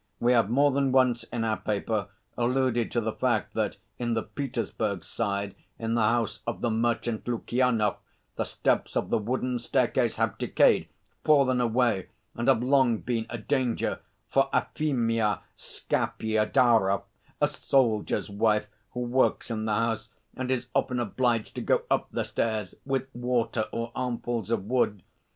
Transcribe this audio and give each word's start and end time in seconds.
We 0.19 0.31
have 0.31 0.49
more 0.49 0.71
than 0.71 0.91
once 0.91 1.25
in 1.25 1.43
our 1.43 1.57
paper 1.57 2.07
alluded 2.35 2.91
to 2.91 3.01
the 3.01 3.13
fact 3.13 3.53
that 3.53 3.77
in 3.99 4.15
the 4.15 4.23
Petersburg 4.23 5.03
Side 5.03 5.53
in 5.77 5.93
the 5.93 6.01
house 6.01 6.41
of 6.47 6.61
the 6.61 6.71
merchant 6.71 7.27
Lukyanov 7.27 7.97
the 8.35 8.43
steps 8.43 8.97
of 8.97 9.11
the 9.11 9.19
wooden 9.19 9.59
staircase 9.59 10.15
have 10.15 10.39
decayed, 10.39 10.87
fallen 11.23 11.61
away, 11.61 12.07
and 12.35 12.47
have 12.47 12.63
long 12.63 12.97
been 12.97 13.27
a 13.29 13.37
danger 13.37 13.99
for 14.27 14.49
Afimya 14.51 15.41
Skapidarov, 15.55 17.03
a 17.39 17.47
soldier's 17.47 18.27
wife 18.27 18.65
who 18.93 19.01
works 19.01 19.51
in 19.51 19.65
the 19.65 19.75
house, 19.75 20.09
and 20.35 20.49
is 20.49 20.65
often 20.73 20.99
obliged 20.99 21.53
to 21.53 21.61
go 21.61 21.83
up 21.91 22.07
the 22.11 22.23
stairs 22.25 22.73
with 22.87 23.07
water 23.13 23.65
or 23.71 23.91
armfuls 23.93 24.49
of 24.49 24.65
wood. 24.65 25.03